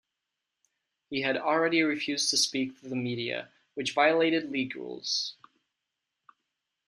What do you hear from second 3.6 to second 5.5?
which violated league rules.